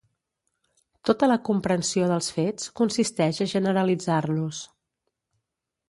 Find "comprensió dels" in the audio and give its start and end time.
1.51-2.31